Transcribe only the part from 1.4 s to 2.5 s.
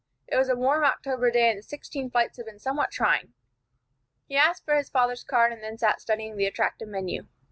and the sixteen flights had